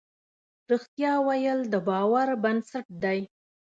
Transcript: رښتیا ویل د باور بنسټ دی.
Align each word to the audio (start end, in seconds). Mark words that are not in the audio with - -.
رښتیا 0.71 1.13
ویل 1.27 1.59
د 1.73 1.75
باور 1.87 2.27
بنسټ 2.43 2.85
دی. 3.03 3.19